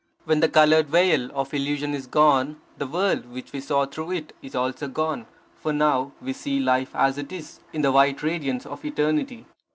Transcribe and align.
When 0.25 0.39
the 0.39 0.49
coloured 0.49 0.87
veil 0.87 1.29
of 1.31 1.53
illusion 1.53 1.93
is 1.93 2.07
gone, 2.07 2.59
the 2.79 2.87
world 2.87 3.27
which 3.31 3.53
we 3.53 3.59
saw 3.59 3.85
through 3.85 4.13
it 4.13 4.33
is 4.41 4.55
also 4.55 4.87
gone, 4.87 5.27
for 5.59 5.71
now 5.71 6.11
we 6.19 6.33
see 6.33 6.59
life 6.59 6.89
as 6.95 7.19
it 7.19 7.31
is, 7.31 7.59
in 7.71 7.83
the 7.83 7.91
white 7.91 8.23
radiance 8.23 8.65
of 8.65 8.83
eternity. 8.83 9.45